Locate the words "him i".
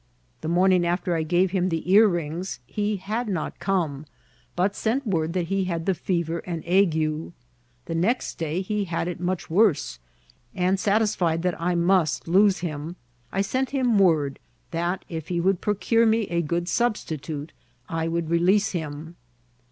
12.61-13.41